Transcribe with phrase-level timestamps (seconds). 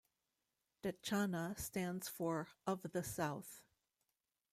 [0.81, 3.61] "Detchana" stands for "of the South"